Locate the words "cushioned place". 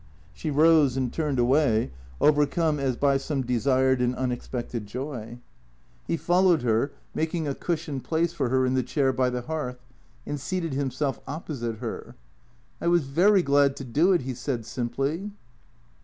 7.53-8.33